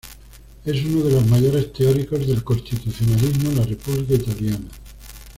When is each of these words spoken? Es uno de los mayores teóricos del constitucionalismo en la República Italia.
Es 0.65 0.83
uno 0.83 1.03
de 1.05 1.11
los 1.11 1.27
mayores 1.27 1.71
teóricos 1.73 2.25
del 2.25 2.43
constitucionalismo 2.43 3.51
en 3.51 3.57
la 3.57 3.65
República 3.65 4.15
Italia. 4.15 4.57